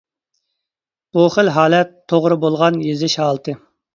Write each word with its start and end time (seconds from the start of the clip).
بۇ 1.17 1.25
خىل 1.35 1.51
ھالەت 1.57 1.93
توغرا 2.13 2.39
بولغان 2.45 2.79
يېزىش 2.87 3.17
ھالىتى. 3.25 3.55